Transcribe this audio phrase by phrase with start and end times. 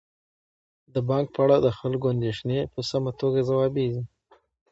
[0.93, 4.03] د بانک په اړه د خلکو اندیښنې په سمه توګه ځوابیږي.